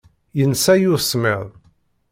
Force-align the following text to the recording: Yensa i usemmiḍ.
Yensa 0.39 0.73
i 0.77 0.85
usemmiḍ. 0.95 1.47